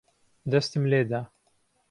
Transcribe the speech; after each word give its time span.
دەستم 0.51 0.83
لێ 0.91 1.01
دا. 1.09 1.21